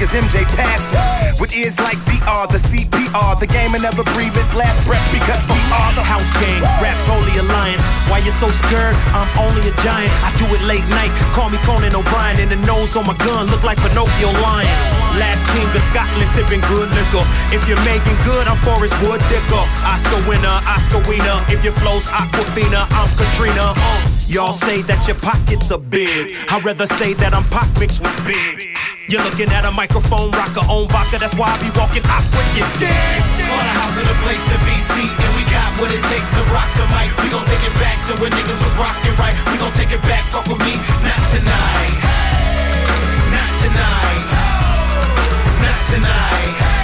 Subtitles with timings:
[0.00, 0.49] be MJ
[8.40, 8.96] so scared?
[9.12, 10.08] I'm only a giant.
[10.24, 11.12] I do it late night.
[11.36, 12.40] Call me Conan O'Brien.
[12.40, 14.72] And the nose on my gun look like Pinocchio lion.
[15.20, 17.20] Last king of Scotland sipping good liquor.
[17.52, 19.64] If you're making good, I'm Forest Whitaker.
[19.84, 21.36] Oscar winner, Oscar winner.
[21.52, 23.76] If your flow's Aquafina, I'm Katrina.
[24.24, 26.32] Y'all say that your pockets are big.
[26.48, 28.72] I'd rather say that I'm pop mixed with big.
[29.10, 31.18] You're looking at a microphone rocker on vodka.
[31.20, 32.46] That's why I be walking awkward.
[32.56, 33.20] You dig?
[33.42, 34.74] Slaughterhouse is the place to be.
[34.94, 35.39] See, and we got
[35.80, 37.08] what it takes to rock the mic.
[37.24, 39.34] We gon' take it back to when niggas was rocking right.
[39.50, 40.22] We gon' take it back.
[40.28, 41.96] Fuck with me, not tonight.
[43.32, 44.24] Not tonight.
[45.64, 46.79] Not tonight.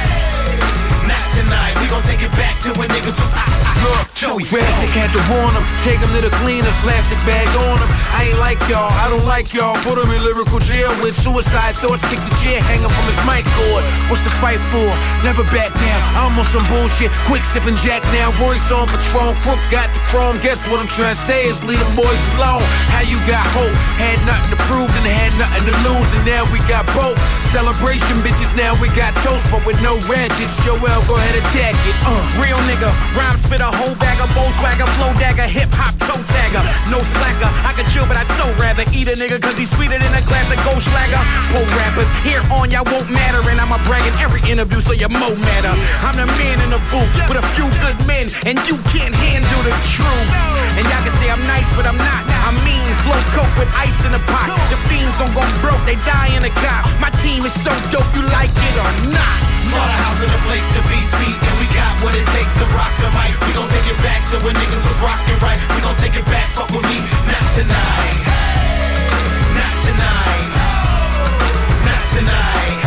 [1.37, 1.77] Tonight.
[1.85, 3.77] We gon' take it back to when niggas was ah ah.
[3.85, 5.61] Look, Joey Drastic had to warn him.
[5.85, 7.91] Take him to the cleaners, plastic bag on him.
[8.17, 9.77] I ain't like y'all, I don't like y'all.
[9.85, 12.01] Put him in lyrical jail with suicide thoughts.
[12.09, 13.85] Kick the chair hang hanging from his mic cord.
[14.09, 14.89] What's the fight for?
[15.21, 16.01] Never back down.
[16.17, 17.13] I'm on some bullshit.
[17.29, 18.33] Quick sipping Jack now.
[18.41, 19.37] Royce on Patron.
[19.45, 20.41] Crook got the chrome.
[20.41, 22.65] Guess what I'm trying to say is leave them boys alone.
[22.97, 23.77] How you got hope?
[24.01, 26.09] Had nothing to prove and had nothing to lose.
[26.17, 27.21] And now we got both.
[27.53, 30.57] Celebration bitches, now we got toast, but with no ratchets.
[30.65, 31.97] Joell, go ahead attack it.
[32.07, 32.15] Uh.
[32.39, 36.63] Real nigga, rhyme spit a whole bag of Volkswagen, flow dagger, hip hop toe tagger.
[36.93, 39.99] No slacker, I could chill, but I'd so rather eat a nigga cause he's sweeter
[39.99, 41.23] than a glass of Goldschlager.
[41.51, 45.09] Poor rappers, here on y'all won't matter, and I'ma brag in every interview so you
[45.09, 45.73] mo matter.
[46.05, 49.63] I'm the man in the booth with a few good men, and you can't handle
[49.65, 50.31] the truth.
[50.77, 52.23] And y'all can say I'm nice, but I'm not.
[52.47, 54.53] I mean, flow coke with ice in the pot.
[54.69, 56.85] The fiends don't go broke, they die in the cop.
[57.01, 59.41] My team is so dope, you like it or not.
[59.67, 62.93] Slaughterhouse is the place to be, see, and we got what it takes to rock
[63.03, 63.35] the mic.
[63.47, 65.59] We gon' take it back to when niggas was rockin' right.
[65.75, 68.21] We gon' take it back, fuck with me, not tonight.
[69.59, 70.49] Not tonight.
[71.83, 72.79] Not tonight.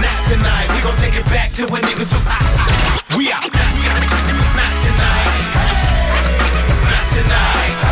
[0.00, 0.66] Not tonight.
[0.72, 2.40] We gon' take it back to when niggas was ah.
[3.16, 3.44] We out.
[3.44, 3.72] Not,
[4.56, 5.52] not tonight.
[6.88, 7.91] Not tonight.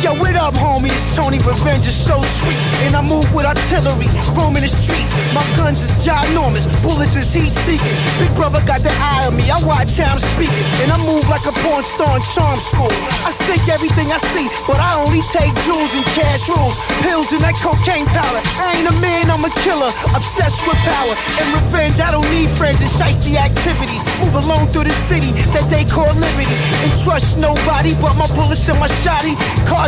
[0.00, 0.88] Yo, what up, homie?
[0.88, 2.56] It's Tony Revenge is so sweet.
[2.88, 5.12] And I move with artillery, roaming the streets.
[5.36, 7.96] My guns is ginormous, bullets is heat seeking.
[8.16, 10.64] Big brother got the eye on me, I watch how I'm speaking.
[10.84, 12.92] And I move like a porn star in charm school.
[13.28, 16.76] I stick everything I see, but I only take jewels and cash rules.
[17.04, 18.40] Pills and that cocaine powder.
[18.60, 21.14] I ain't a man, I'm a killer, obsessed with power.
[21.40, 24.00] And revenge, I don't need friends and shiesty activities.
[24.24, 26.56] Move alone through the city that they call liberty.
[26.84, 29.36] And trust nobody but my bullets and my shotty.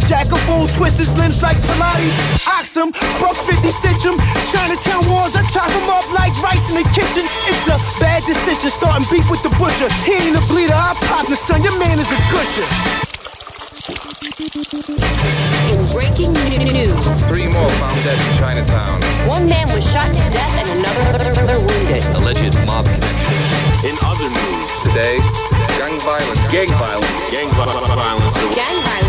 [0.02, 2.18] Carjack a fool, twist his limbs like Pilates.
[2.42, 2.90] Ox him,
[3.22, 4.18] buck 50 stitch him.
[4.50, 7.22] Chinatown walls, I chop him up like rice in the kitchen.
[7.46, 9.86] It's a bad decision, starting beef with the butcher.
[10.02, 12.66] He ain't a bleeder, I pop the son, your man is a gusher.
[15.70, 18.98] In breaking news, Three more found dead in Chinatown.
[19.30, 22.02] one man was shot to death and another wounded.
[22.18, 23.38] Alleged mob connection.
[23.86, 25.22] In other news, Today,
[25.78, 26.42] gang violence.
[26.50, 27.30] Gang violence.
[27.30, 28.34] gang violence.
[28.50, 29.01] Gang violence erupts in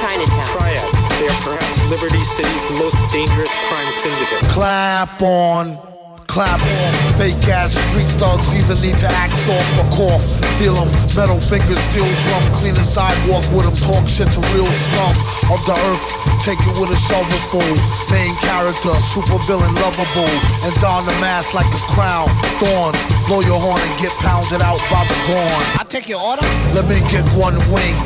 [0.00, 0.48] Chinatown.
[0.56, 0.96] Triads.
[1.20, 4.48] They are perhaps Liberty City's most dangerous crime syndicate.
[4.48, 5.76] Clap on,
[6.24, 6.92] clap on.
[7.20, 10.24] Fake ass street thugs either need to act soft or cough.
[10.56, 12.42] Feel 'em, metal fingers, steel drum.
[12.56, 15.12] Clean the sidewalk with 'em, talk shit to real scum
[15.52, 16.04] of the earth.
[16.48, 17.68] Take it with a shovelful.
[18.08, 20.32] Main character, super villain, lovable.
[20.64, 22.28] And don the mask like a crown.
[22.56, 22.96] Thorns,
[23.28, 25.62] blow your horn and get pounded out by the horn.
[25.76, 26.46] I take your order?
[26.72, 27.96] Let me get one wing.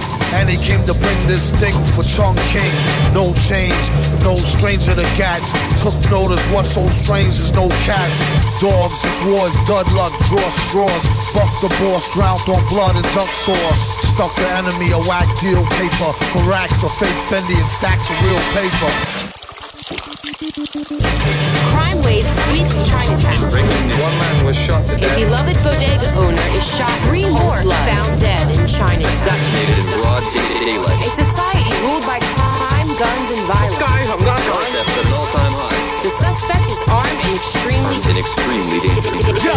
[0.41, 2.75] And he came to bring this thing for Chung King.
[3.15, 3.79] No change,
[4.27, 5.55] no stranger to cats.
[5.79, 8.19] Took notice, what's so strange is no cats.
[8.59, 11.05] Dogs, this war's dud luck, draw straws.
[11.35, 13.83] Buck the boss, drowned on blood and duck sauce.
[14.15, 18.17] Stuck the enemy a whack deal paper for racks of fake Fendi and stacks of
[18.23, 19.34] real paper.
[20.55, 23.43] Crime wave sweeps Chinatown.
[23.43, 25.19] One man was shot to death.
[25.19, 26.93] A beloved bodega owner is shot.
[27.11, 29.03] Three more found dead in Chinatown.
[29.03, 30.23] Assassinated in broad
[30.63, 31.03] daylight.
[31.03, 33.77] A society ruled by crime, guns, and violence.
[33.79, 34.07] Crime
[34.71, 35.84] theft at an all-time high.
[36.05, 39.41] The suspect is armed and extremely And extremely dangerous.
[39.41, 39.57] Yo,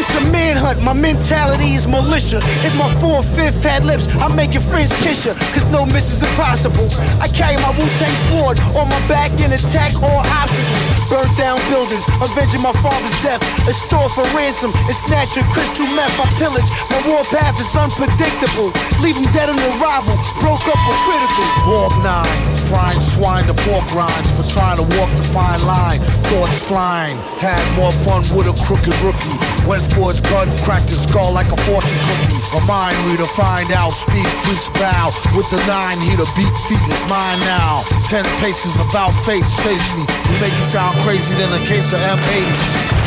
[0.00, 2.40] it's a manhunt, my mentality is militia.
[2.66, 5.36] If my fourth, fifth had lips, I'd make your friends kiss ya.
[5.52, 6.88] Cause no miss is impossible.
[7.20, 10.84] I carry my Wu Tang sword on my back and attack all obstacles.
[11.12, 13.44] Burn down buildings, avenging my father's death.
[13.68, 16.16] A store for ransom and snatching crystal meth.
[16.16, 18.72] I pillage, my war path is unpredictable.
[19.04, 21.44] Leave Leave 'em dead on arrival, broke up or critical.
[21.68, 22.38] Borg nine,
[22.72, 25.81] frying swine to pork rinds for trying to walk the fine line.
[26.30, 29.38] Thoughts flying, had more fun with a crooked rookie.
[29.66, 32.40] Went for his gun, cracked his skull like a fortune cookie.
[32.54, 35.10] A mind reader, find out, speed freaks bow.
[35.34, 37.82] With the nine, he the beat feet is mine now.
[38.06, 40.06] Ten paces about face, chase me.
[40.06, 43.02] You make it sound crazy than a case of M80s.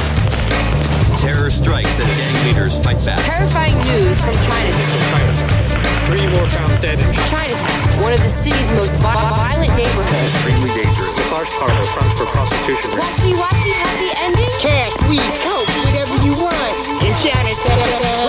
[1.24, 3.20] Terror strikes as gang leaders fight back.
[3.24, 5.56] terrifying news from Chinatown.
[6.06, 10.34] Three more found dead in Chinatown, one of the city's most vi- violent neighborhoods.
[10.34, 11.16] Extremely dangerous.
[11.32, 13.06] Large Massage parlor fronts for prostitution rings.
[13.06, 14.52] Washi washi happy ending?
[14.62, 16.76] Cash, weed, coke, whatever you want.
[17.06, 18.25] In Chinatown.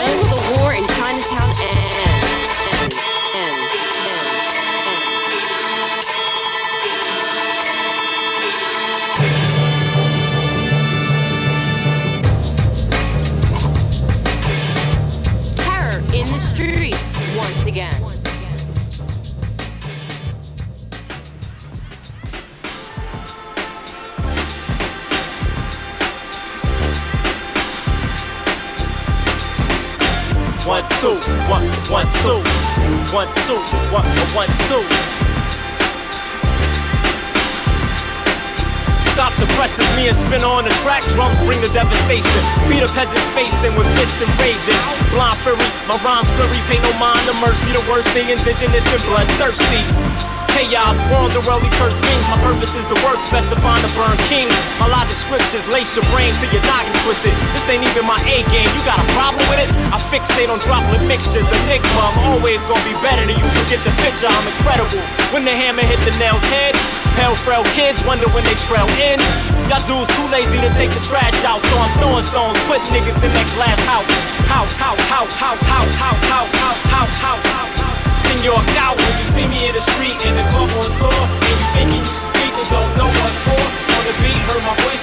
[30.66, 31.14] One, two,
[31.46, 31.62] one,
[31.94, 32.42] one, two,
[33.14, 33.62] one, two,
[33.94, 34.02] one,
[34.34, 34.82] one, two.
[39.14, 41.04] Stop the presses, me and spin on the track.
[41.14, 42.42] Drums bring the devastation.
[42.68, 44.74] Beat a peasant's face, then with fist and raging.
[45.14, 45.56] Blind fury,
[45.86, 47.70] my rhymes fury, pay no mind to mercy.
[47.70, 50.35] The worst thing, indigenous and bloodthirsty.
[50.56, 52.24] Chaos, world the worldly curse beings.
[52.32, 54.48] My purpose is the works, best to find the burn king.
[54.80, 57.36] My logic scriptures lace your brain till your noggins twisted.
[57.52, 58.64] This ain't even my A game.
[58.64, 59.68] You got a problem with it?
[59.92, 61.44] I fixate on droplet mixtures.
[61.44, 63.48] Enigma, I'm always gonna be better than you.
[63.52, 64.96] So get the picture, I'm incredible.
[65.36, 66.72] When the hammer hit the nail's head,
[67.20, 69.20] pale frail kids wonder when they trail in.
[69.68, 73.20] Y'all dudes too lazy to take the trash out, so I'm throwing stones, putting niggas
[73.20, 74.08] in that glass house.
[74.48, 77.95] House, house, house, house, house, house, house, house, house, house, house.
[78.26, 81.56] Senor Gow, when you see me in the street in the club on tour, and
[81.60, 83.62] you thinking you should speak but don't know what for.
[83.94, 84.95] On the beat, heard my voice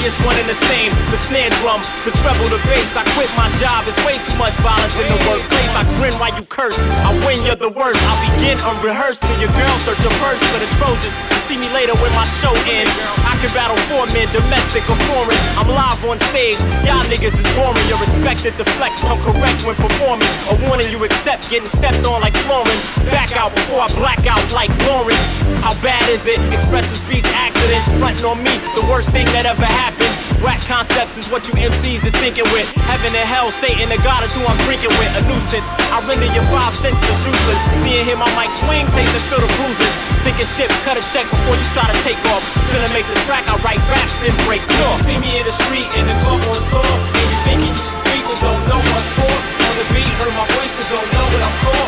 [0.00, 0.92] alias one and the same.
[1.10, 2.96] The snare drum, the treble, the bass.
[2.96, 5.72] I quit my job, it's way too much violence in the workplace.
[5.76, 6.80] I grin while you curse.
[6.80, 8.00] I win, you're the worst.
[8.08, 11.39] I begin unrehearsed till your girl search a purse for the Trojans.
[11.50, 12.94] See me later when my show ends.
[13.26, 15.34] I can battle four men, domestic or foreign.
[15.58, 16.54] I'm live on stage.
[16.86, 17.82] Y'all niggas is boring.
[17.90, 20.30] You're expected to flex, come correct when performing.
[20.46, 22.78] A warning you accept, getting stepped on like flooring.
[23.10, 25.18] Back out before I black out like Lauren.
[25.58, 26.38] How bad is it?
[26.54, 28.54] Expressive speech accidents fronting on me.
[28.78, 29.99] The worst thing that ever happened.
[30.40, 32.64] Rap concepts is what you MCs is thinking with.
[32.88, 35.12] Heaven and hell, Satan and God is who I'm drinking with.
[35.20, 35.68] A nuisance.
[35.92, 37.60] I render your five cents senses useless.
[37.84, 39.94] Seeing him, I might swing, taste and feel the bruises.
[40.40, 42.40] A ship, cut a check before you try to take off.
[42.64, 44.94] Spin and make the track, I write raps, then break door.
[45.04, 46.80] See me in the street, in the club on tour.
[46.80, 49.28] And you thinking you should speak, but don't know what for.
[49.28, 51.84] On the beat, heard my voice, but don't know what I'm for.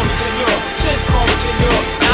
[0.00, 0.56] me senor.
[0.56, 2.11] Out, see me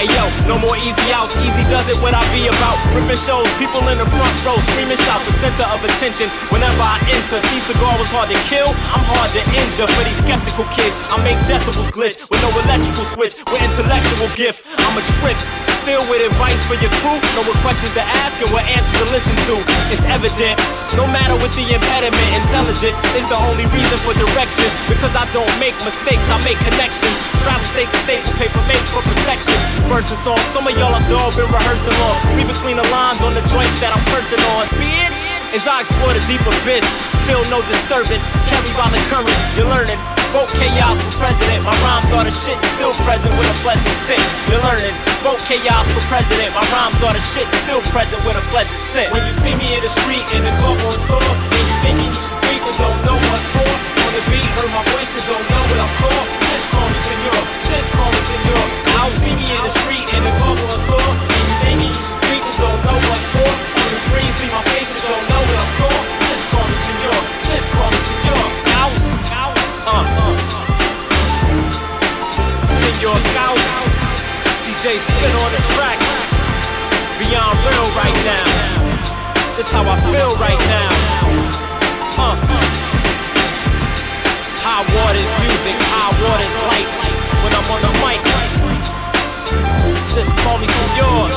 [0.00, 1.28] Hey yo, no more easy out.
[1.44, 2.00] Easy does it.
[2.00, 2.80] What I be about?
[2.96, 6.32] Ripping shows, people in the front row screaming, shout the center of attention.
[6.48, 8.72] Whenever I enter, Steven Seagal was hard to kill.
[8.96, 10.96] I'm hard to injure for these skeptical kids.
[11.12, 13.44] I make decibels glitch with no electrical switch.
[13.52, 15.36] With intellectual gift, I'm a trip.
[15.80, 17.16] Still with advice for your crew.
[17.32, 19.56] Know what questions to ask and what answers to listen to.
[19.88, 20.60] It's evident.
[20.92, 24.68] No matter what the impediment, intelligence is the only reason for direction.
[24.92, 27.16] Because I don't make mistakes, I make connections.
[27.40, 29.56] Travel state to state with paper made for protection.
[29.88, 32.16] Verse and song, some of y'all I've dog been rehearsing on.
[32.36, 34.68] Read between the lines on the joints that I'm cursing on.
[34.76, 35.40] Bitch!
[35.56, 36.84] As I explore the deep abyss,
[37.24, 38.28] feel no disturbance.
[38.52, 39.96] Carried by the current, you're learning.
[40.30, 41.66] Vote chaos for president.
[41.66, 44.22] My rhymes are the shit still present with a pleasant scent.
[44.46, 44.94] You're learning.
[45.26, 46.54] Vote chaos for president.
[46.54, 49.10] My rhymes are the shit still present with a pleasant scent.
[49.10, 52.10] When you see me in the street in the club on tour, and you thinking
[52.14, 53.70] you speak but don't know what for.
[54.06, 56.26] On the beat, heard my voice but don't know what I'm called.
[56.46, 57.42] Just call me senor.
[57.66, 58.64] Just call me senor.
[59.02, 62.06] I'll see me in the street in the club on tour, and you thinking you
[62.06, 63.50] speak but don't know what for.
[63.50, 64.79] On the screen, see my face
[73.00, 73.88] Senor Gauss.
[74.68, 75.96] DJ spin on the track.
[77.16, 78.44] Beyond real right now.
[79.56, 80.92] This how I feel right now.
[82.20, 82.36] Uh.
[84.60, 86.92] High waters music, high waters life.
[87.40, 88.20] When I'm on the mic,
[90.12, 91.32] just call me senor.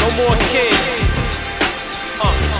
[0.00, 0.72] No more kid.
[2.16, 2.55] Uh, uh,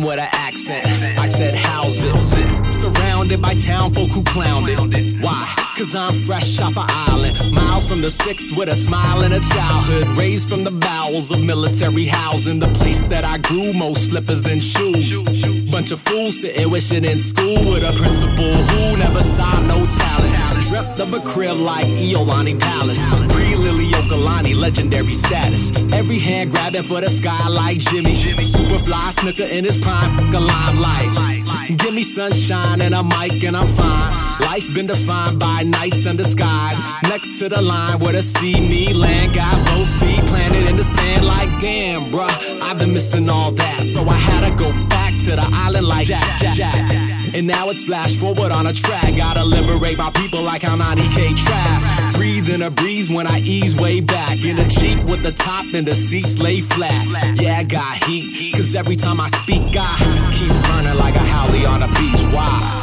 [0.00, 0.86] with an accent.
[1.18, 2.74] I said, How's it?
[2.74, 5.22] Surrounded by town folk who clowned it.
[5.22, 5.46] Why?
[5.76, 7.54] Cause I'm fresh off an island.
[7.54, 10.06] Miles from the six with a smile and a childhood.
[10.16, 12.58] Raised from the bowels of military housing.
[12.58, 15.22] The place that I grew most slippers than shoes.
[15.70, 20.62] Bunch of fools sitting wishing in school with a principal who never saw no talent.
[20.68, 23.00] Dreamt of a crib like Iolani Palace.
[23.34, 23.51] Pre
[23.92, 25.72] Liliuokalani, legendary status.
[25.92, 28.22] Every hand grabbing for the sky like Jimmy.
[28.42, 31.78] Superfly Snuka in his prime, the limelight.
[31.78, 34.40] Give me sunshine and a mic and I'm fine.
[34.42, 36.80] Life been defined by nights the skies.
[37.04, 39.34] Next to the line where the sea me land.
[39.34, 42.60] Got both feet planted in the sand like damn, bruh.
[42.60, 43.84] I've been missing all that.
[43.84, 47.11] So I had to go back to the island like Jack, Jack, Jack.
[47.34, 49.16] And now it's flash forward on a track.
[49.16, 52.14] Gotta liberate my people like how 90k trash.
[52.14, 54.44] Breathe in a breeze when I ease way back.
[54.44, 57.40] In a Jeep with the top and the seats lay flat.
[57.40, 58.54] Yeah, I got heat.
[58.54, 62.22] Cause every time I speak, I keep burning like a haole on a beach.
[62.34, 62.82] Why?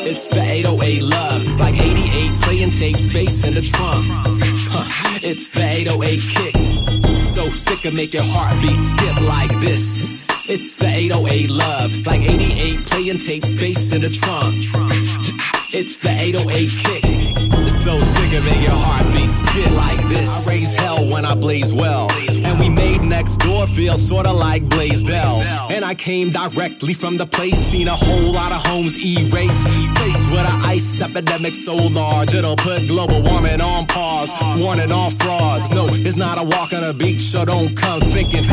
[0.00, 4.06] It's the 808 love, like 88 playing tape space in the trunk.
[5.22, 10.25] It's the 808 kick, so sick of make your heartbeat skip like this.
[10.48, 14.54] It's the 808 love, like 88 playing tape bass in the trunk.
[15.74, 20.46] It's the 808 kick, so sick of make your heartbeat skip like this.
[20.46, 22.06] I raise hell when I blaze well,
[23.08, 25.42] next door feels sorta like Blaisdell.
[25.70, 29.64] And I came directly from the place, seen a whole lot of homes erase.
[29.96, 34.32] Place where the ice epidemic so large, it'll put global warming on pause.
[34.58, 35.70] Warning all frauds.
[35.70, 38.44] No, it's not a walk on a beach, so don't come thinking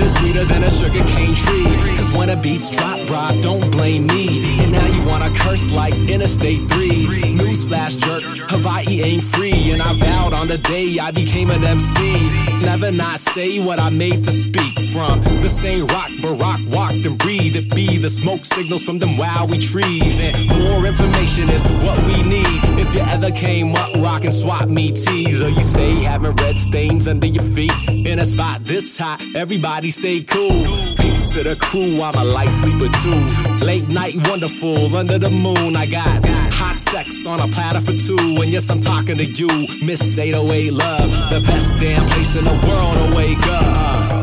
[0.00, 1.64] it's sweeter than a sugar cane tree.
[1.96, 4.60] Cause when the beats drop, bro, don't blame me.
[4.62, 7.27] And now you wanna curse like Interstate 3.
[7.68, 9.72] Newsflash jerk, Hawaii ain't free.
[9.72, 12.30] And I vowed on the day I became an MC.
[12.62, 15.20] Never not say what I made to speak from.
[15.42, 17.56] The same rock Barack walked and breathed.
[17.56, 20.18] It be the smoke signals from them wowie trees.
[20.20, 22.46] And more information is what we need.
[22.80, 27.06] If you ever came up rockin' swap me tees, or you stay having red stains
[27.06, 27.72] under your feet.
[27.90, 30.64] In a spot this hot, everybody stay cool.
[30.96, 33.64] Peace to the crew, I'm a light sleeper too.
[33.64, 35.76] Late night wonderful, under the moon.
[35.76, 36.24] I got
[36.58, 38.42] hot sex on a platter for two.
[38.42, 39.48] And yes, I'm talking to you,
[39.84, 41.10] Miss 808 Love.
[41.30, 44.18] The best damn place in the world to wake up.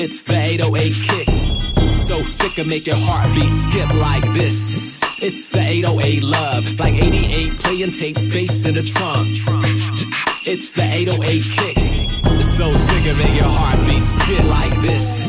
[0.00, 1.90] It's the 808 kick.
[1.90, 5.00] So sick of make your heartbeat skip like this.
[5.20, 9.26] It's the 808 love, like 88 playing tapes, bass in the trunk.
[10.46, 11.76] It's the 808 kick.
[12.40, 15.27] So sick of make your heartbeat skip like this.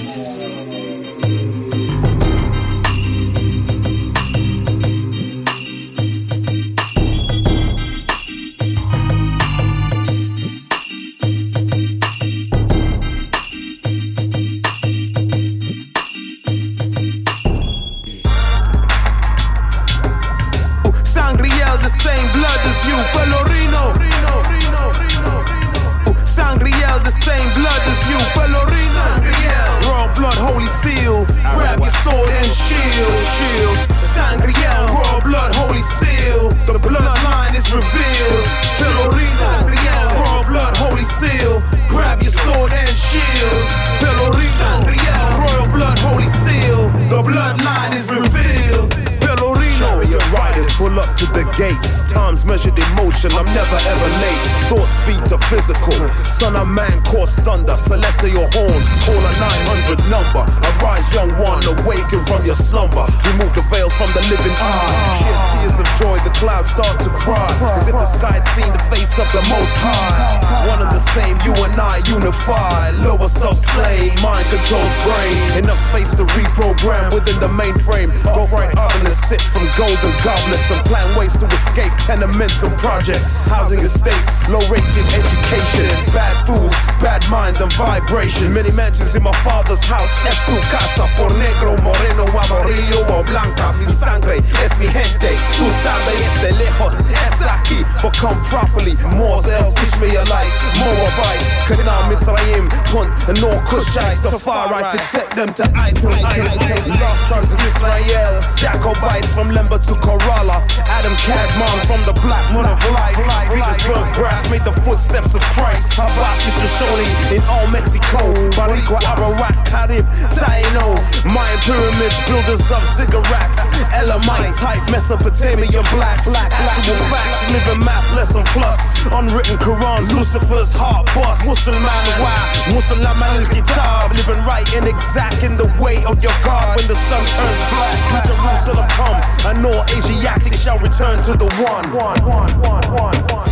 [31.42, 33.78] Grab your sword and shield, shield.
[34.00, 36.50] Sangriel, royal blood, holy seal.
[36.68, 38.46] The bloodline is revealed.
[38.78, 41.62] Pelorino, Sangriel, royal blood, holy seal.
[41.90, 43.64] Grab your sword and shield.
[44.00, 46.90] Pelorino, Sangriel, royal blood, holy seal.
[47.10, 48.92] The bloodline is revealed.
[49.22, 49.80] Pelorino.
[49.80, 51.99] Chariot riders pull up to the gates.
[52.10, 54.46] Times measured in motion, I'm never ever late.
[54.66, 55.94] Thoughts speed to physical.
[56.26, 57.78] Son of man caught thunder.
[57.78, 60.42] Celestial horns, call a 900 number.
[60.82, 63.06] Arise, young one, awaken from your slumber.
[63.30, 65.22] Remove the veils from the living eye.
[65.22, 67.46] Shed tears of joy, the clouds start to cry.
[67.78, 70.66] As if the sky had seen the face of the most high.
[70.66, 72.90] One and the same, you and I unify.
[73.06, 75.62] Lower self slave, mind controls brain.
[75.62, 78.10] Enough space to reprogram within the mainframe.
[78.26, 82.76] Go right up and sip from golden goblets and plan ways to escape tenements and
[82.78, 83.48] projects.
[83.48, 88.54] Housing estates, low rated education, bad foods, bad mind and vibration.
[88.54, 90.12] Many mansions in my father's house.
[90.26, 93.74] Es su casa por negro, moreno, amarillo o blanca.
[93.80, 95.36] Mi sangre es mi gente.
[95.58, 97.84] Tú sabes, es de lejos, es aquí.
[98.02, 104.22] But come properly, Moors, else Ishmaelites, Moabites, Canaan, Mitzrayim, Punt, and all Cushites.
[104.22, 106.56] The far right protect them to idle idols.
[107.00, 110.64] Lost tribes of Israel, Jacobites from Lemba to Corolla.
[110.86, 113.18] Adam Kadmon from the black moon of life.
[113.50, 115.98] Petersburg brass made the footsteps of Christ.
[115.98, 118.22] Habashi Shoshone in all Mexico.
[118.54, 120.06] Barigua, Arawak, Carib,
[120.38, 120.94] Taino.
[121.26, 123.58] Mayan pyramids, builders of ziggurats.
[123.90, 126.30] Elamite type Mesopotamian blacks.
[126.30, 129.02] Black, actual facts, living math lesson plus.
[129.10, 131.42] Unwritten Qurans, Lucifer's heart bust.
[131.50, 131.82] Muslim
[132.22, 132.38] wa,
[132.70, 134.14] Muslim al kitab.
[134.14, 137.98] Living right and exact in the way of your God when the sun turns black.
[138.30, 141.79] Jerusalem come, and all Asiatic shall return to the one.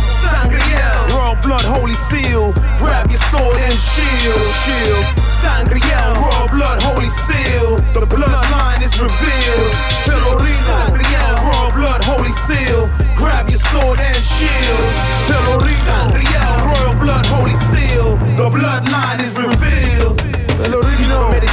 [0.04, 2.52] Sangriel, royal blood, holy seal.
[2.76, 4.52] Grab your sword and shield,
[6.52, 7.76] blood, holy seal.
[7.94, 9.72] The bloodline is revealed.
[11.74, 12.88] Blood, holy seal.
[13.16, 14.92] Grab your sword and shield.
[16.68, 18.16] Royal blood, holy seal.
[18.36, 19.87] The bloodline is revealed.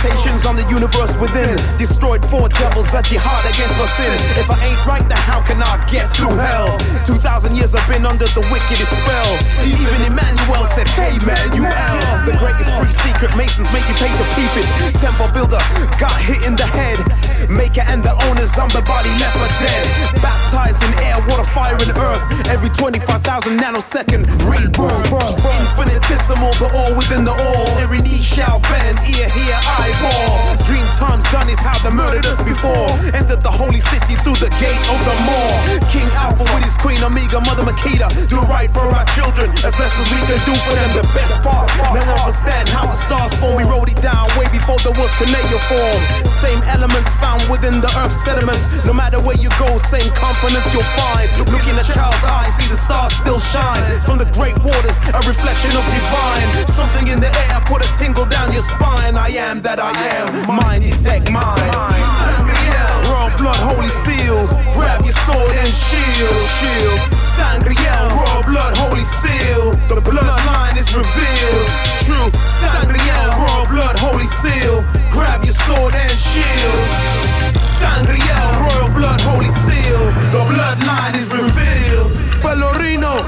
[0.05, 1.57] Deeper meditations on the universe within.
[1.77, 4.13] Destroyed four devils, a jihad against my sin.
[4.37, 6.77] If I ain't right, then how can I get through hell?
[7.05, 9.31] 2,000 years I've been under the wickedest spell.
[9.65, 11.97] Even Emmanuel said, Hey man, you L.
[12.25, 14.67] The greatest free secret Masons made you pay to peep it.
[15.01, 15.61] Temple builder
[15.97, 17.01] got hit in the head.
[17.49, 19.85] Maker and the owner, zombie body left for dead.
[20.21, 22.23] Baptized in air, water, fire, and earth.
[22.49, 25.09] Every 25,000 nanosecond rebirth.
[25.45, 27.69] Infinitesimal, the all within the all.
[27.81, 29.57] Every knee shall bend, ear, hear,
[29.95, 30.55] eyeball.
[30.65, 32.89] Dream times done is how they murdered us before.
[33.13, 35.55] Entered the holy city through the gate of the mall.
[35.87, 38.09] King Alpha with his queen Omega, Mother Makeda.
[38.27, 40.89] Do right for our children as best as we can do for them.
[40.95, 41.69] The best part.
[41.93, 43.55] Now understand how the stars form.
[43.55, 46.01] We wrote it down way before there was cuneiform.
[46.27, 48.85] Same elements found within the earth's sediments.
[48.85, 51.29] No matter where you go, same components you'll find.
[51.51, 53.83] Look in a child's eyes, see the stars still shine.
[54.01, 56.67] From the great waters, a reflection of divine.
[56.67, 59.15] Something in the air, put a tingle down your spine.
[59.15, 60.47] I am that I am.
[60.47, 61.27] Mind detect.
[61.27, 64.47] Sangriel, raw blood, holy seal.
[64.73, 66.45] Grab your sword and shield.
[66.57, 66.99] Shield.
[67.21, 69.71] Sangriel, raw blood, holy seal.
[69.89, 71.67] The bloodline is revealed.
[72.05, 72.29] True.
[72.45, 74.83] Sangriel, raw blood, holy seal.
[75.11, 77.25] Grab your sword and shield.
[77.63, 79.99] Sangriel, royal blood, holy seal.
[80.31, 82.11] The bloodline is revealed.
[82.41, 83.19] Pelorino,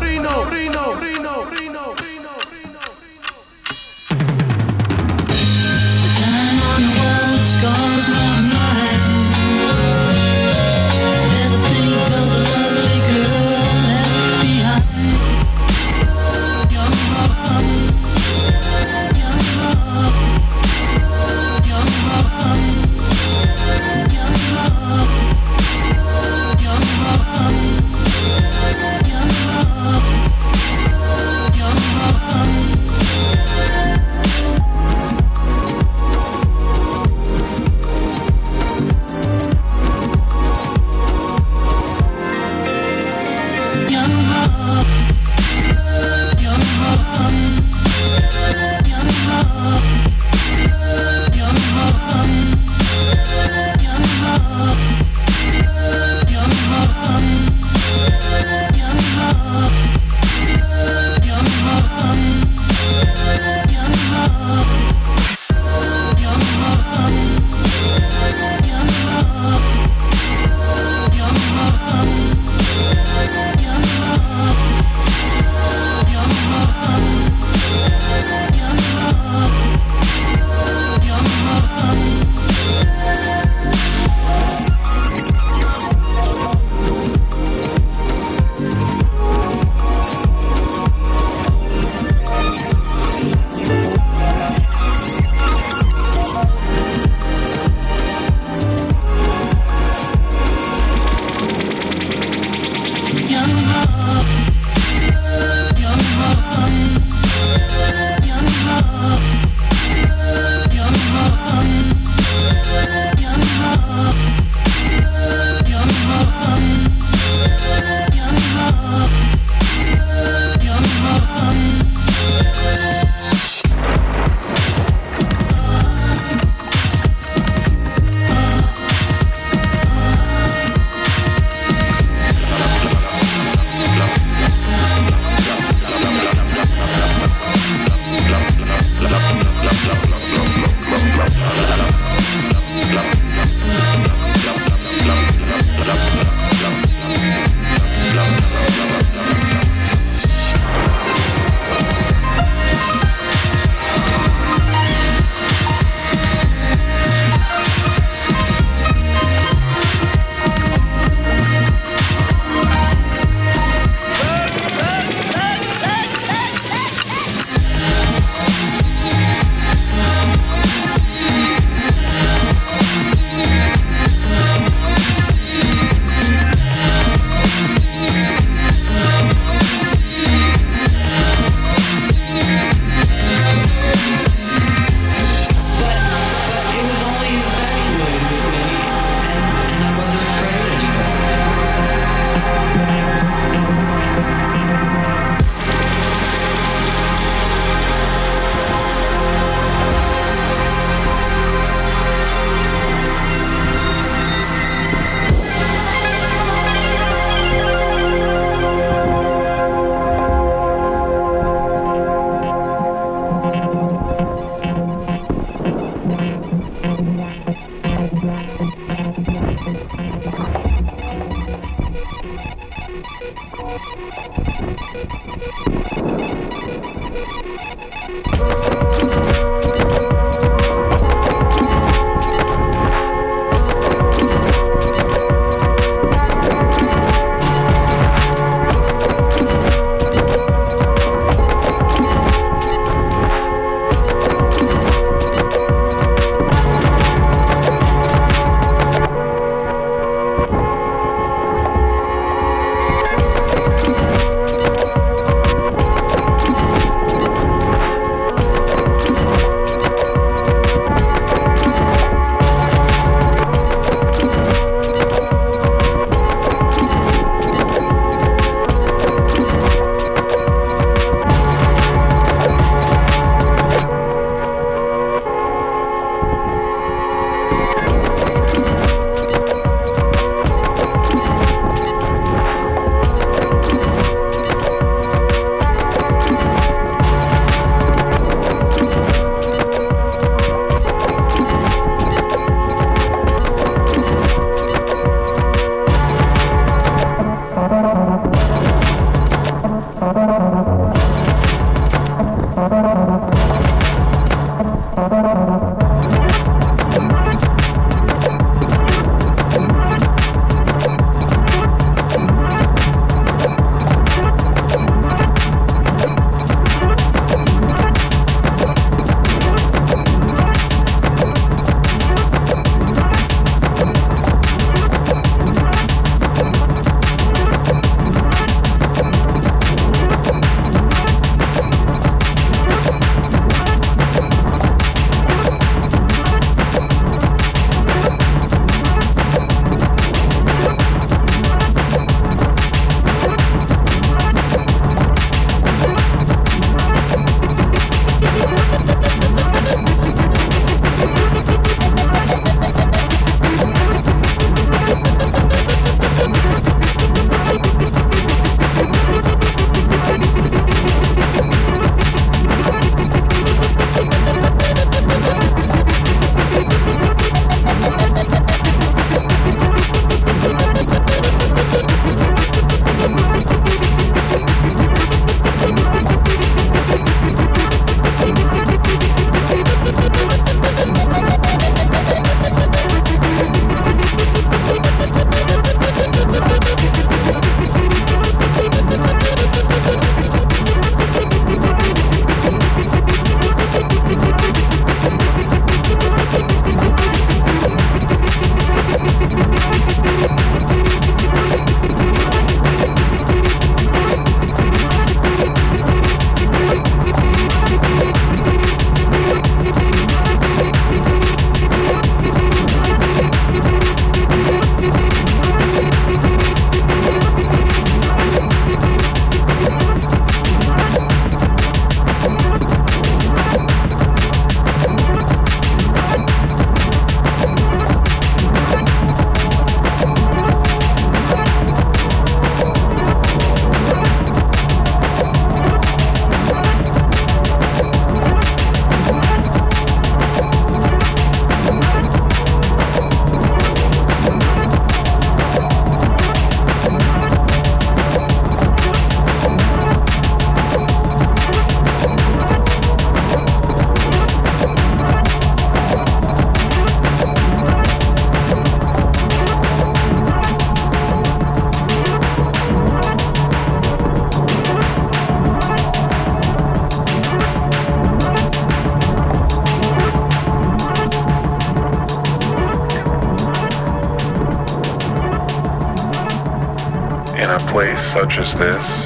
[478.18, 479.06] such as this,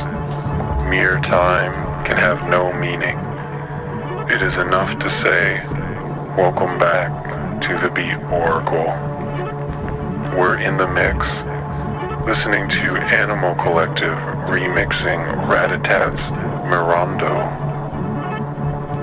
[0.88, 1.74] mere time
[2.06, 3.18] can have no meaning.
[4.34, 5.62] It is enough to say,
[6.38, 8.88] welcome back to the Beat Oracle.
[10.40, 11.28] We're in the mix,
[12.26, 16.22] listening to Animal Collective remixing Ratatat's
[16.72, 17.36] Mirando.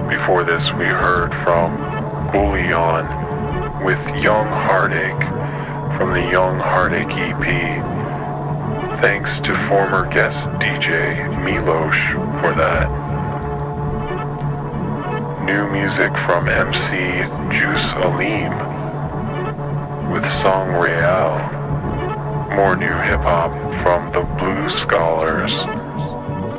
[0.09, 1.77] Before this, we heard from
[2.33, 3.05] Bullion
[3.85, 5.21] with Young Heartache
[5.99, 7.98] from the Young Heartache EP.
[9.01, 12.89] Thanks to former guest DJ Milosh for that.
[15.47, 17.23] New music from MC
[17.57, 18.53] Juice Aleem
[20.13, 21.39] with Song Real.
[22.57, 23.53] More new hip hop
[23.85, 25.53] from the Blue Scholars.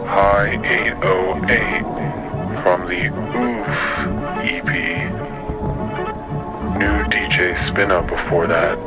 [0.08, 1.84] High 808
[2.64, 3.70] from the Oof
[4.48, 4.72] EP.
[6.80, 8.78] New DJ Spin Up before that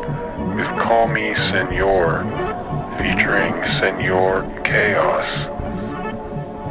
[0.56, 2.41] with Call Me Senor
[2.98, 5.44] featuring Senor Chaos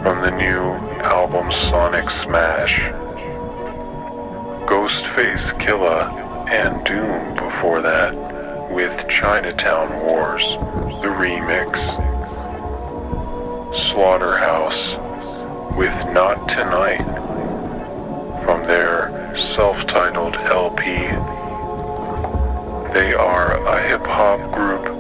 [0.04, 0.62] from the new
[1.02, 2.80] album Sonic Smash.
[4.68, 8.14] Ghostface Killah and Doom before that
[8.72, 10.44] with Chinatown Wars,
[11.02, 11.78] the remix.
[13.92, 14.96] Slaughterhouse
[15.78, 17.06] with Not Tonight
[18.44, 20.84] from their self-titled LP.
[22.94, 24.91] They are a hip-hop group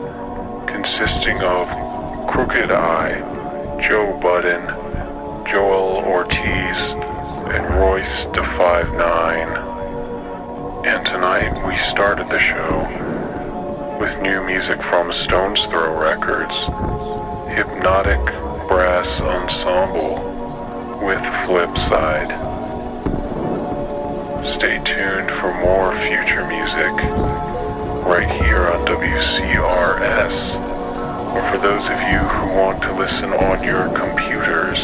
[0.82, 1.68] consisting of
[2.28, 3.20] Crooked I,
[3.80, 4.66] Joe Budden,
[5.46, 6.78] Joel Ortiz,
[7.54, 10.88] and Royce da 5'9".
[10.88, 12.88] And tonight we started the show
[14.00, 16.56] with new music from Stones Throw Records,
[17.56, 18.26] Hypnotic
[18.68, 20.16] Brass Ensemble
[21.06, 22.32] with Flipside.
[24.56, 26.92] Stay tuned for more future music
[28.04, 30.71] right here on WCRS.
[31.34, 34.80] Or for those of you who want to listen on your computers,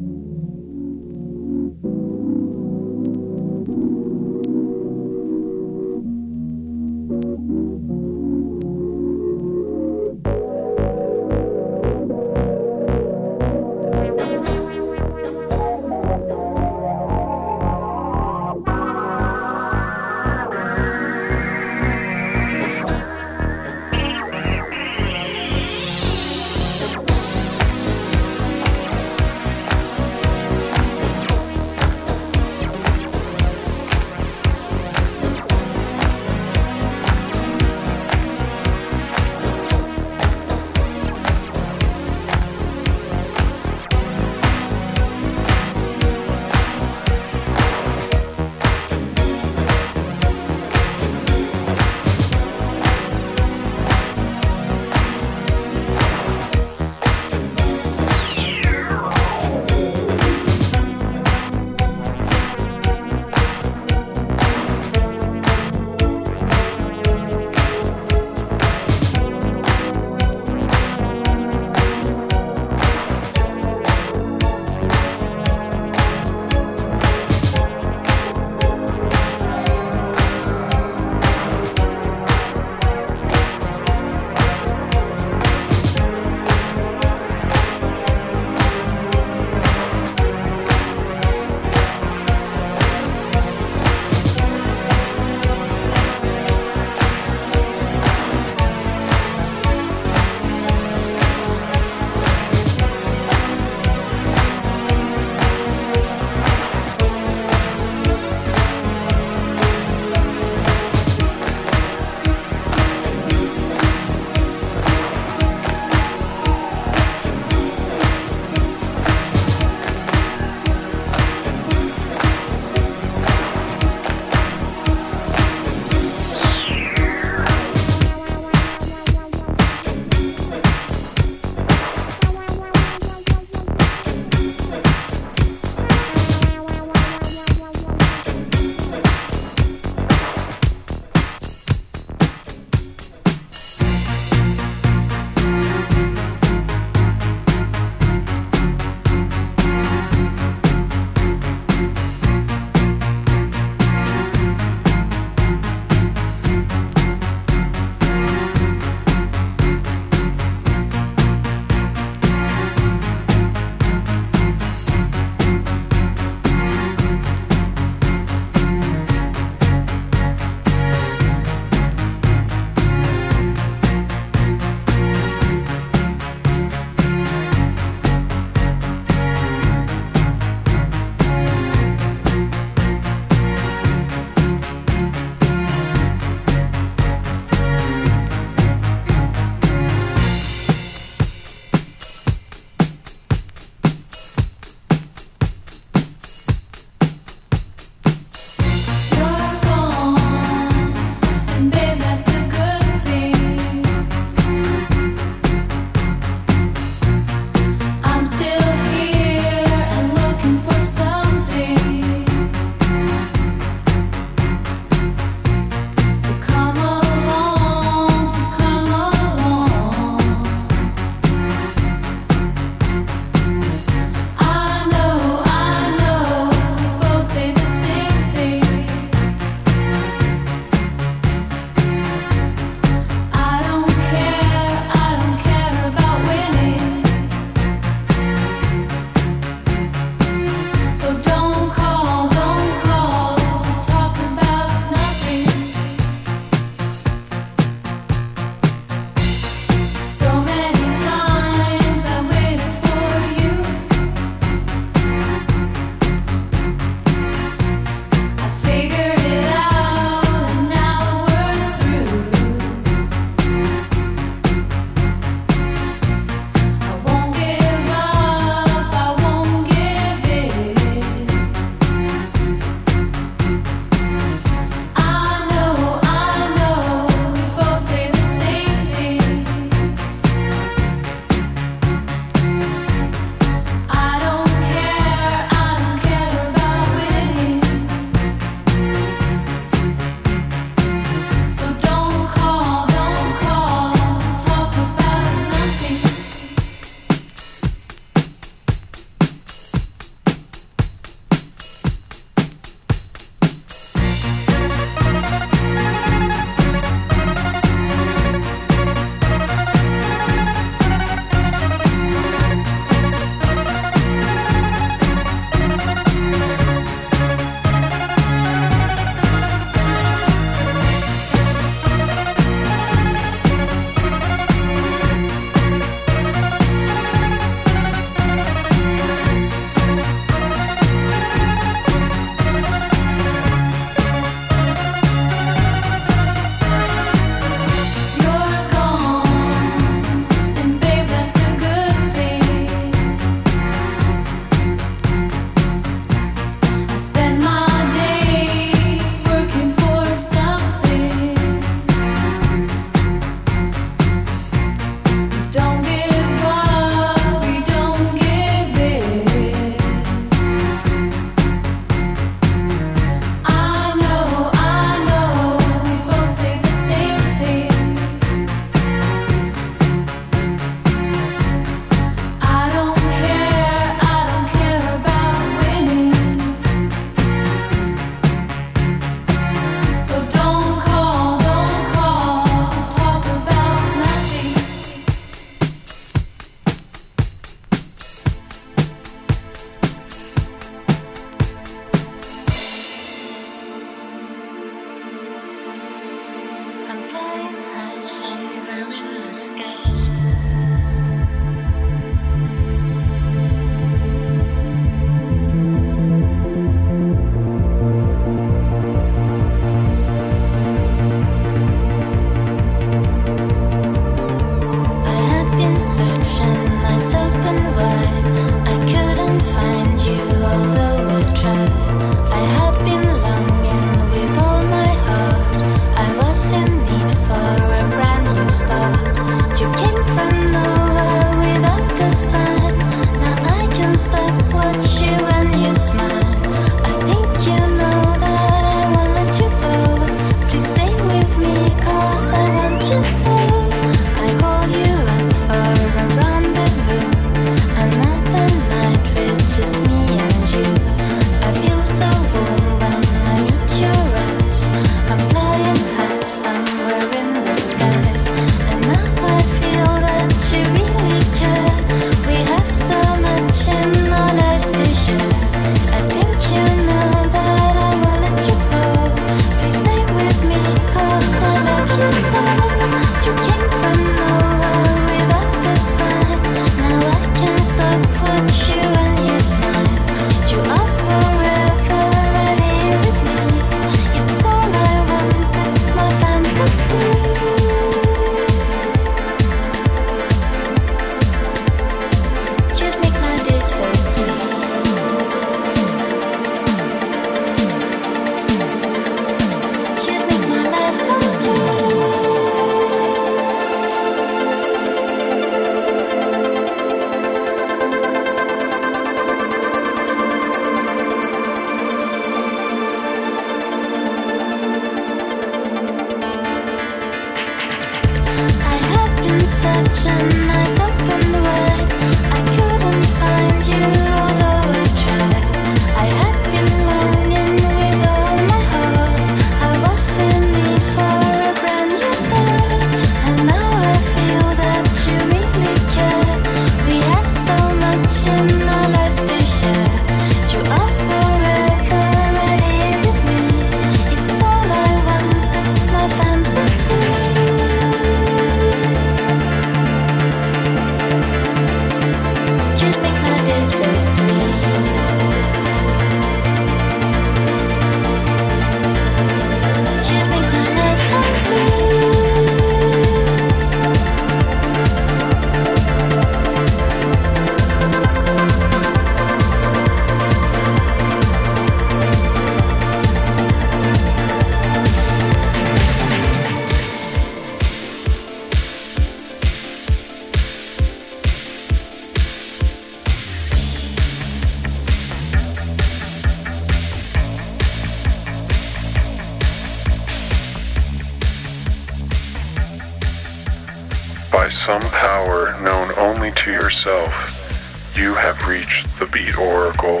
[594.68, 600.00] some power known only to yourself, you have reached the Beat Oracle.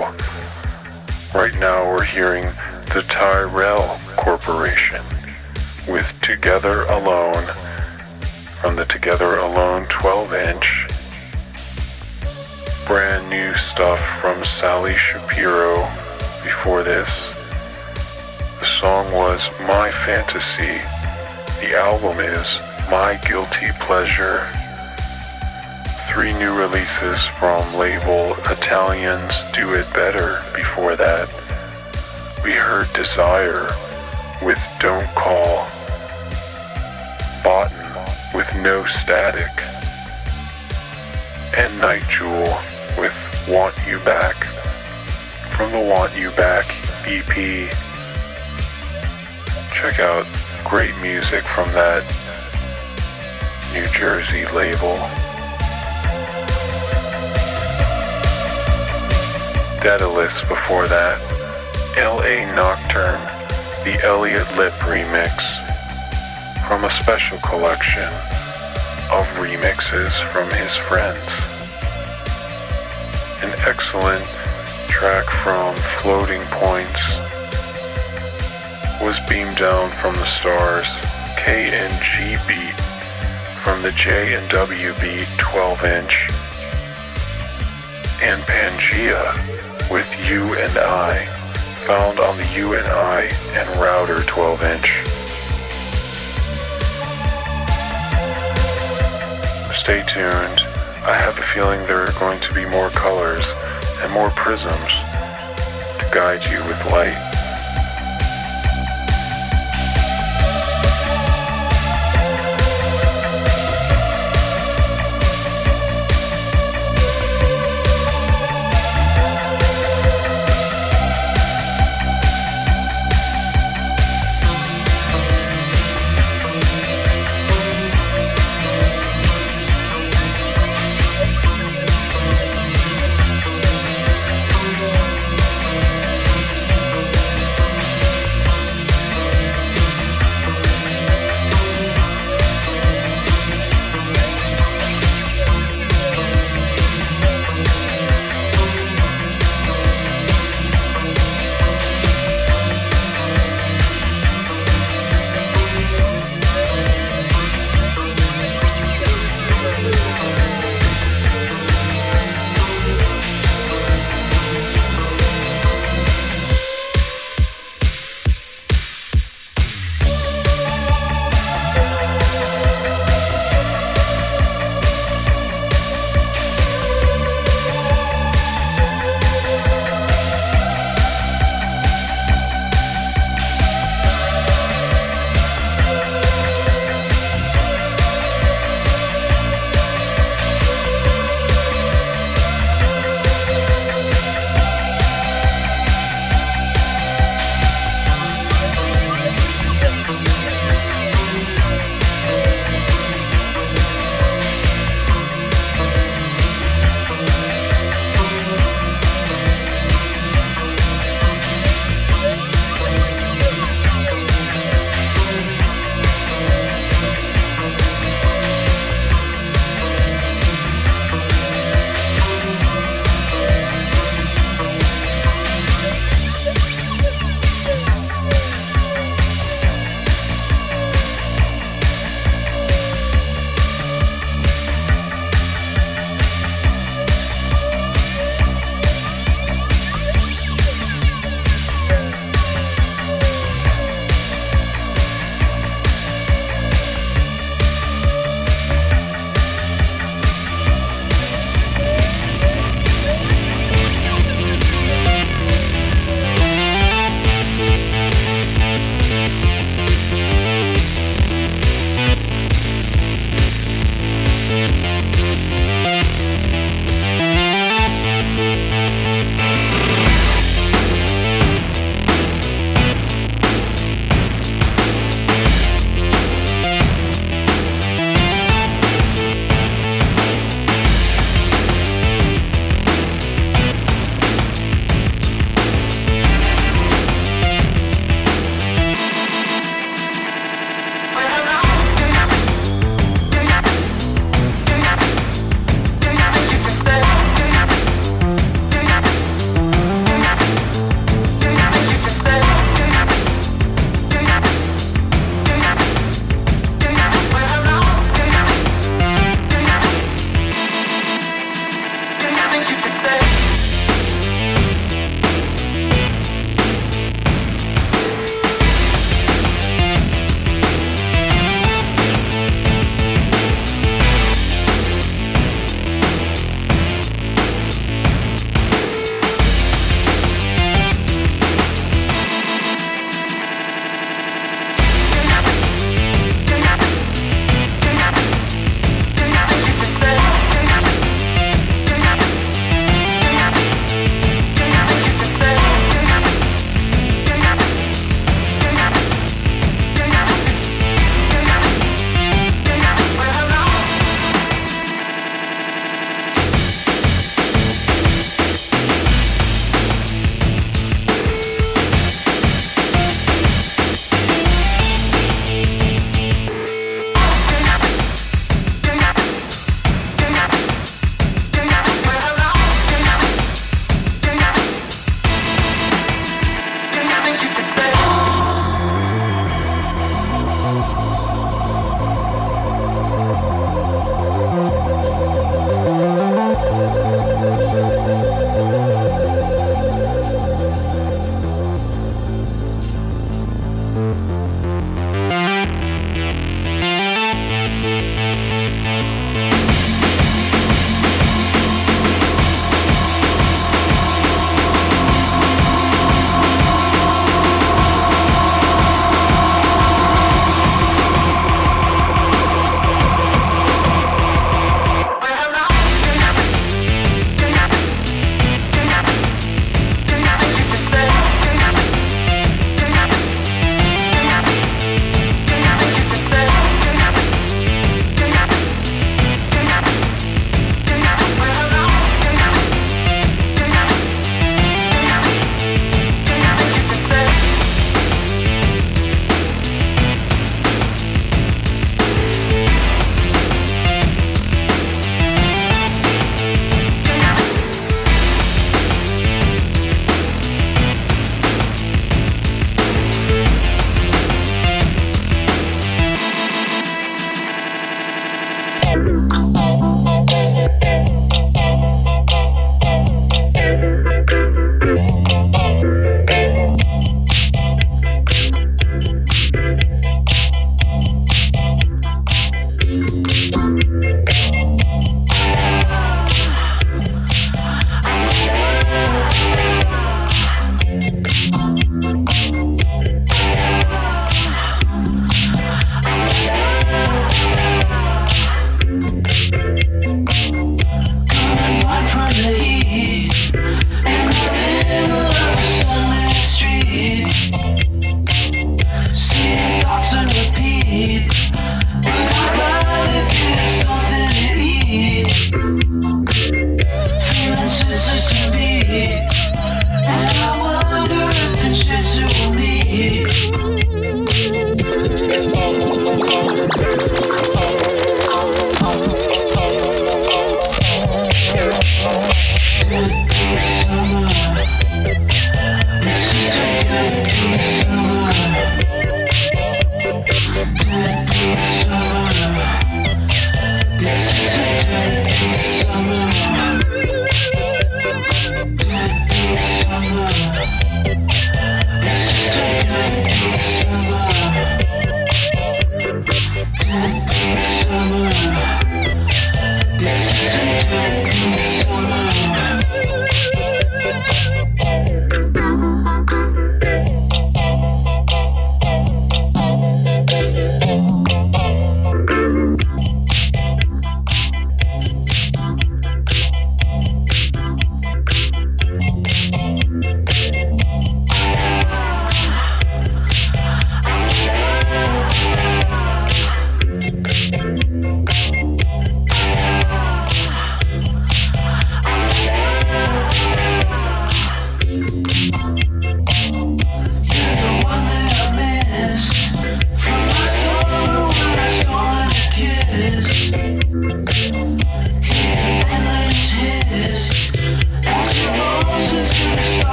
[1.34, 2.44] Right now we're hearing
[2.92, 5.02] the Tyrell Corporation
[5.88, 7.46] with Together Alone
[8.60, 10.86] from the Together Alone 12 inch.
[12.86, 15.76] Brand new stuff from Sally Shapiro
[16.44, 17.32] before this.
[18.60, 20.76] The song was My Fantasy.
[21.66, 24.48] The album is My Guilty Pleasure.
[26.10, 31.28] Three new releases from label Italians Do It Better before that.
[32.42, 33.68] We heard Desire
[34.42, 35.66] with Don't Call.
[37.42, 39.52] Botan with No Static.
[41.58, 42.56] And Nite Jewel
[42.96, 43.14] with
[43.46, 44.34] Want You Back
[45.54, 46.64] from the Want You Back
[47.06, 47.70] EP.
[49.74, 50.26] Check out
[50.64, 52.02] great music from that
[53.72, 54.96] New Jersey label.
[59.82, 61.20] Daedalus before that.
[61.96, 63.20] LA Nocturne,
[63.84, 65.34] the Eliot Lipp remix
[66.66, 68.08] from a special collection
[69.10, 71.28] of remixes from his friends.
[73.42, 74.24] An excellent
[74.88, 77.02] track from Floating Points
[79.02, 80.88] was beamed down from the stars
[81.36, 82.87] K and G beat
[83.62, 86.28] from the J&W Beat 12 inch
[88.22, 91.24] and Pangaea with You and I
[91.86, 93.22] found on the U and I
[93.54, 95.02] and Router 12 inch.
[99.74, 100.60] Stay tuned.
[101.04, 103.46] I have a feeling there are going to be more colors
[104.02, 104.92] and more prisms
[105.98, 107.27] to guide you with light.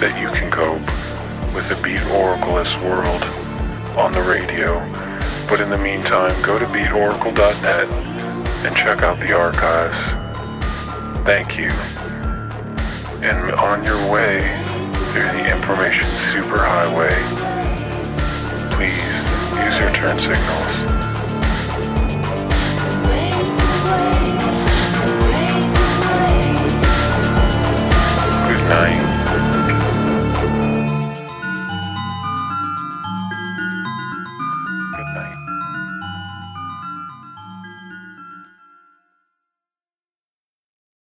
[0.00, 0.80] that you can cope
[1.54, 3.22] with the Beat oracle's world
[3.98, 4.80] on the radio.
[5.46, 7.86] But in the meantime, go to beatoracle.net
[8.64, 10.00] and check out the archives.
[11.26, 11.68] Thank you.
[13.20, 14.40] And on your way
[15.12, 17.12] through the information superhighway,
[18.72, 19.16] please
[19.60, 20.76] use your turn signals.
[28.48, 28.99] Good night.